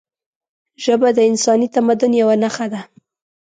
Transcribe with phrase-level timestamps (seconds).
[0.83, 2.81] ژبه د انساني تمدن یوه نښه ده